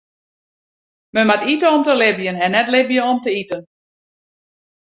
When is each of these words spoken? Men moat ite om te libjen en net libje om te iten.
Men 1.13 1.27
moat 1.27 1.45
ite 1.53 1.67
om 1.75 1.83
te 1.85 1.95
libjen 2.01 2.41
en 2.47 2.55
net 2.57 2.71
libje 2.77 3.01
om 3.11 3.17
te 3.25 3.31
iten. 3.41 3.61